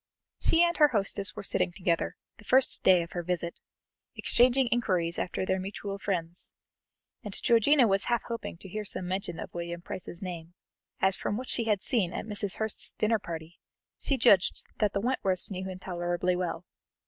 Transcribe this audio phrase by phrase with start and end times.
[0.39, 3.59] She and her hostess were sitting together, the first day of her visit,
[4.15, 6.55] exchanging inquiries after their mutual friends,
[7.23, 10.55] and Georgiana was half hoping to hear some mention of William Price's name,
[11.01, 12.55] as from what she had seen at Mrs.
[12.57, 13.59] Hurst's dinner party,
[13.99, 16.65] she judged that the Wentworths knew him tolerably well.